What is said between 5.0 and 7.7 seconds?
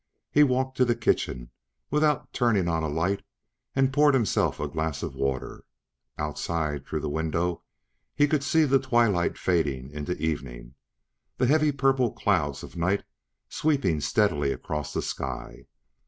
of water. Outside, through the window,